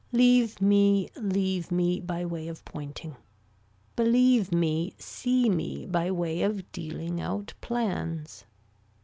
Leave 0.13 0.59
me 0.59 1.09
leave 1.15 1.71
me 1.71 1.99
by 1.99 2.25
way 2.25 2.47
of 2.47 2.65
pointing. 2.65 3.15
Believe 3.95 4.51
me 4.51 4.95
see 4.97 5.47
me 5.47 5.85
by 5.85 6.09
way 6.09 6.41
of 6.41 6.71
dealing 6.71 7.21
out 7.21 7.53
plans. 7.61 8.45